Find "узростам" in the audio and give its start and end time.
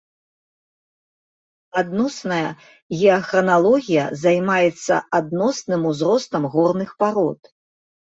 5.95-6.43